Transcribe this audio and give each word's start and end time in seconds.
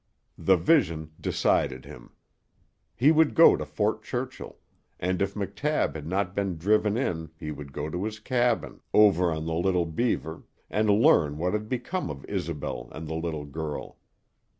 The 0.39 0.55
vision 0.57 1.11
decided 1.21 1.85
him. 1.85 2.13
He 2.95 3.11
would 3.11 3.35
go 3.35 3.55
to 3.55 3.67
Fort 3.67 4.01
Churchill, 4.01 4.57
and 4.99 5.21
if 5.21 5.35
McTabb 5.35 5.93
had 5.93 6.07
not 6.07 6.33
been 6.33 6.57
driven 6.57 6.97
in 6.97 7.29
he 7.37 7.51
would 7.51 7.71
go 7.71 7.87
to 7.87 8.05
his 8.05 8.17
cabin, 8.19 8.79
over 8.95 9.31
on 9.31 9.45
the 9.45 9.53
Little 9.53 9.85
Beaver, 9.85 10.41
and 10.71 10.89
learn 10.89 11.37
what 11.37 11.53
had 11.53 11.69
become 11.69 12.09
of 12.09 12.25
Isobel 12.27 12.89
and 12.91 13.07
the 13.07 13.13
little 13.13 13.45
girl. 13.45 13.99